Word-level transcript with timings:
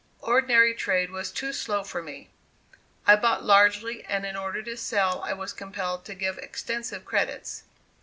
Ordinary 0.23 0.73
trade 0.73 1.11
was 1.11 1.31
too 1.31 1.53
slow 1.53 1.83
for 1.83 2.01
me. 2.01 2.31
I 3.05 3.15
bought 3.15 3.43
largely 3.45 4.03
and 4.05 4.25
in 4.25 4.35
order 4.35 4.63
to 4.63 4.75
sell 4.75 5.21
I 5.21 5.33
was 5.33 5.53
compelled 5.53 6.05
to 6.05 6.15
give 6.15 6.39
extensive 6.39 7.05
credits. 7.05 7.65